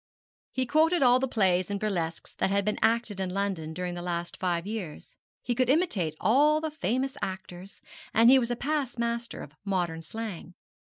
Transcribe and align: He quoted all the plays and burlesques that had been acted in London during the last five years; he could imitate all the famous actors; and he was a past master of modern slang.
He 0.51 0.65
quoted 0.65 1.03
all 1.03 1.19
the 1.19 1.27
plays 1.27 1.69
and 1.69 1.79
burlesques 1.79 2.33
that 2.33 2.49
had 2.49 2.65
been 2.65 2.79
acted 2.81 3.19
in 3.19 3.29
London 3.29 3.71
during 3.71 3.93
the 3.93 4.01
last 4.01 4.37
five 4.37 4.65
years; 4.65 5.15
he 5.43 5.53
could 5.53 5.69
imitate 5.69 6.15
all 6.19 6.59
the 6.59 6.71
famous 6.71 7.17
actors; 7.21 7.81
and 8.11 8.27
he 8.27 8.39
was 8.39 8.49
a 8.49 8.55
past 8.55 8.97
master 8.97 9.43
of 9.43 9.53
modern 9.63 10.01
slang. 10.01 10.55